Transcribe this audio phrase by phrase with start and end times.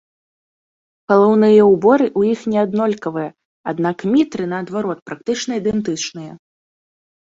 [1.13, 3.29] Галаўныя ўборы ў іх не аднолькавыя,
[3.75, 6.31] аднак мітры наадварот практычна ідэнтычныя.